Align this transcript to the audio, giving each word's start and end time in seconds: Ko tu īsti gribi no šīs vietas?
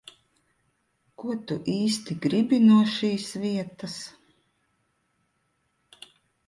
Ko 1.23 1.35
tu 1.51 1.57
īsti 1.75 2.17
gribi 2.23 2.61
no 2.65 2.79
šīs 2.95 3.29
vietas? 3.45 4.01